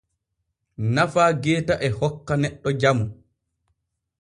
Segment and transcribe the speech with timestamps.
[0.95, 3.05] Nafa geeta e hokka neɗɗo jamu.